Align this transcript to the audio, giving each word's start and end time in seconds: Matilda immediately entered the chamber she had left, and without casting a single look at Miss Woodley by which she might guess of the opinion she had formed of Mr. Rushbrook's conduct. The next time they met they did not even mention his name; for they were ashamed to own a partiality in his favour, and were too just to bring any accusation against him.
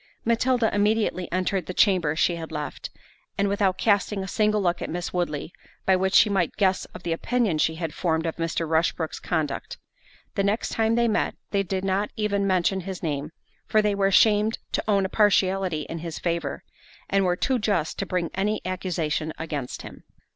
Matilda 0.25 0.73
immediately 0.73 1.31
entered 1.31 1.67
the 1.67 1.75
chamber 1.75 2.15
she 2.15 2.35
had 2.35 2.51
left, 2.51 2.89
and 3.37 3.47
without 3.47 3.77
casting 3.77 4.23
a 4.23 4.27
single 4.27 4.59
look 4.59 4.81
at 4.81 4.89
Miss 4.89 5.13
Woodley 5.13 5.53
by 5.85 5.95
which 5.95 6.15
she 6.15 6.27
might 6.27 6.57
guess 6.57 6.85
of 6.85 7.03
the 7.03 7.13
opinion 7.13 7.59
she 7.59 7.75
had 7.75 7.93
formed 7.93 8.25
of 8.25 8.37
Mr. 8.37 8.67
Rushbrook's 8.67 9.19
conduct. 9.19 9.77
The 10.33 10.41
next 10.43 10.69
time 10.69 10.95
they 10.95 11.07
met 11.07 11.35
they 11.51 11.61
did 11.61 11.85
not 11.85 12.09
even 12.15 12.47
mention 12.47 12.79
his 12.81 13.03
name; 13.03 13.29
for 13.67 13.79
they 13.79 13.93
were 13.93 14.07
ashamed 14.07 14.57
to 14.71 14.83
own 14.87 15.05
a 15.05 15.07
partiality 15.07 15.83
in 15.83 15.99
his 15.99 16.17
favour, 16.17 16.63
and 17.07 17.23
were 17.23 17.35
too 17.35 17.59
just 17.59 17.99
to 17.99 18.07
bring 18.07 18.31
any 18.33 18.59
accusation 18.65 19.31
against 19.37 19.83
him. 19.83 20.03